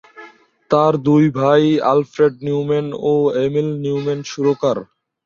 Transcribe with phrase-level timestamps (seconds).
[0.71, 3.13] তার দুই ভাই অ্যালফ্রেড নিউম্যান ও
[3.43, 4.77] এমিল নিউম্যান সুরকার।